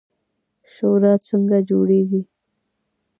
[0.73, 2.21] شورا څنګه جوړیږي؟